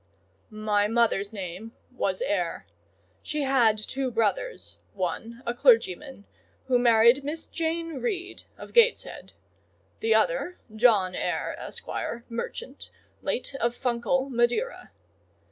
"My 0.49 0.87
mother's 0.87 1.31
name 1.31 1.73
was 1.91 2.23
Eyre; 2.23 2.65
she 3.21 3.43
had 3.43 3.77
two 3.77 4.09
brothers; 4.09 4.77
one 4.93 5.43
a 5.45 5.53
clergyman, 5.53 6.25
who 6.65 6.79
married 6.79 7.23
Miss 7.23 7.45
Jane 7.45 7.97
Reed, 7.99 8.41
of 8.57 8.73
Gateshead; 8.73 9.33
the 9.99 10.15
other, 10.15 10.57
John 10.75 11.13
Eyre, 11.13 11.55
Esq., 11.59 11.87
merchant, 12.29 12.89
late 13.21 13.53
of 13.61 13.75
Funchal, 13.75 14.27
Madeira. 14.31 14.89